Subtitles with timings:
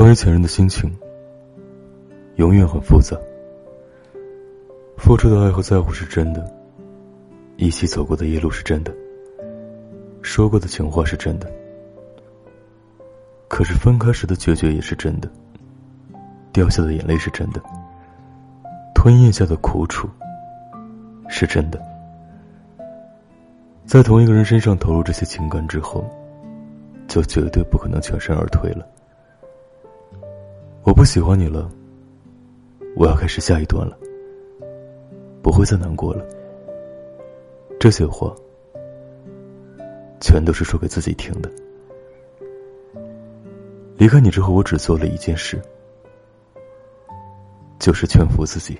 [0.00, 0.90] 关于前任的心情，
[2.36, 3.18] 永远很复杂。
[4.96, 6.42] 付出的爱和在乎是真的，
[7.58, 8.90] 一起走过的夜路是真的，
[10.22, 11.52] 说过的情话是真的。
[13.46, 15.30] 可是分开时的决绝也是真的，
[16.50, 17.60] 掉下的眼泪是真的，
[18.94, 20.08] 吞咽下的苦楚
[21.28, 21.78] 是真的。
[23.84, 26.02] 在同一个人身上投入这些情感之后，
[27.06, 28.86] 就绝对不可能全身而退了。
[30.90, 31.70] 我不喜欢你了，
[32.96, 33.96] 我要开始下一段了，
[35.40, 36.26] 不会再难过了。
[37.78, 38.34] 这些话，
[40.20, 41.48] 全都是说给自己听的。
[43.96, 45.62] 离开你之后，我只做了一件事，
[47.78, 48.76] 就是劝服自己。